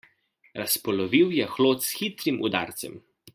[0.61, 2.99] Razpolovil je hlod s hitrim udarcem.